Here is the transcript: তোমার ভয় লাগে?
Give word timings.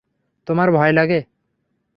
তোমার 0.47 0.67
ভয় 0.71 0.93
লাগে? 0.93 1.19